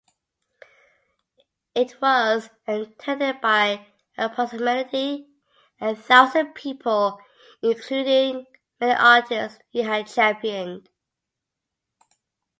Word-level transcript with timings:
It 1.75 2.01
was 2.01 2.49
attended 2.65 3.39
by 3.39 3.85
approximately 4.17 5.27
a 5.79 5.95
thousand 5.95 6.55
people 6.55 7.19
including 7.61 8.47
many 8.79 8.95
artists 8.99 9.59
he 9.69 9.83
had 9.83 10.07
championed. 10.07 10.89